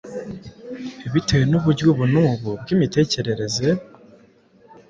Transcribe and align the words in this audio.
bitewe 1.13 1.43
n’uburyo 1.47 1.85
ubu 1.91 2.03
n’ubu 2.13 2.49
bw’imitekerereze. 2.61 3.67